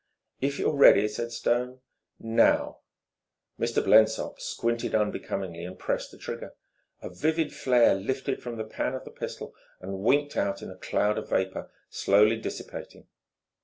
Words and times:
"If 0.39 0.57
you're 0.57 0.75
ready," 0.75 1.07
said 1.07 1.31
Stone 1.31 1.79
"now" 2.19 2.79
Mr. 3.59 3.85
Blensop 3.85 4.39
squinted 4.39 4.95
unbecomingly 4.95 5.63
and 5.63 5.77
pressed 5.77 6.09
the 6.09 6.17
trigger. 6.17 6.55
A 7.03 7.09
vivid 7.11 7.53
flare 7.53 7.93
lifted 7.93 8.41
from 8.41 8.57
the 8.57 8.63
pan 8.65 8.95
of 8.95 9.05
the 9.05 9.11
pistol, 9.11 9.53
and 9.79 9.99
winked 9.99 10.35
out 10.35 10.63
in 10.63 10.71
a 10.71 10.75
cloud 10.75 11.19
of 11.19 11.29
vapour, 11.29 11.69
slowly 11.91 12.37
dissipating. 12.37 13.09